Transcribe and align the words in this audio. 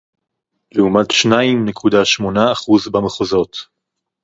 לעומת 0.71 1.11
שניים 1.11 1.65
נקודה 1.65 2.05
שמונה 2.05 2.51
אחוז 2.51 2.87
במחוזות 2.87 3.57